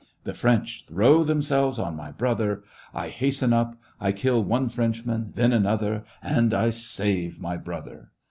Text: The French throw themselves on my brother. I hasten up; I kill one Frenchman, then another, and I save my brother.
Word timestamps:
The 0.23 0.33
French 0.33 0.85
throw 0.87 1.23
themselves 1.23 1.77
on 1.77 1.95
my 1.95 2.09
brother. 2.09 2.63
I 2.91 3.09
hasten 3.09 3.53
up; 3.53 3.77
I 3.99 4.11
kill 4.11 4.43
one 4.43 4.67
Frenchman, 4.67 5.31
then 5.35 5.53
another, 5.53 6.05
and 6.23 6.55
I 6.55 6.71
save 6.71 7.39
my 7.39 7.55
brother. 7.55 8.09